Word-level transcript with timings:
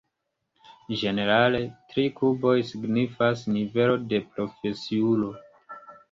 Ĝenerale, 0.99 1.59
tri 1.91 2.05
kuboj 2.19 2.53
signifas 2.69 3.43
nivelon 3.57 4.07
de 4.15 4.21
profesiulo. 4.31 5.29